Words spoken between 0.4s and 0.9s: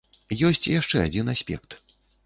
Ёсць